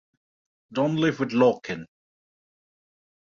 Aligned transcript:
Don't 0.73 0.95
live 0.95 1.19
with 1.19 1.31
law 1.31 1.59
kin! 1.59 1.85